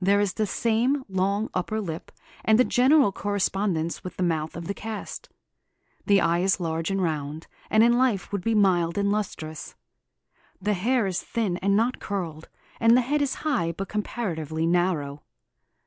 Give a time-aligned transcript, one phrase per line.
[0.00, 2.10] There is the same long upper lip,
[2.42, 5.28] and a general correspondence with the mouth of the cast.
[6.06, 9.74] The eye is large and round, and in life would be mild and lustrous.
[10.58, 12.48] The hair is thin and not curled,
[12.80, 15.22] and the head is high but comparatively narrow.